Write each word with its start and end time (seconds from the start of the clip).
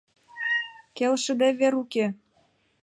—Келшыде 0.97 1.49
вер 1.59 1.73
уке. 1.81 2.05